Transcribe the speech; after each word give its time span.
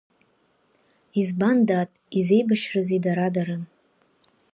Избан, 1.19 1.57
дад, 1.67 1.89
изеибашьрызеи 2.17 2.99
дара-дара? 3.05 3.57